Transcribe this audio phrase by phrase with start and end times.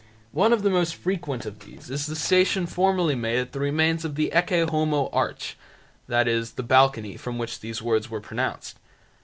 [0.31, 4.03] One of the most frequent of these is the Station formerly made at the remains
[4.03, 5.55] of the Ecce Homo arch,
[6.09, 6.45] i.e.
[6.55, 8.79] the balcony from which these words were pronounced.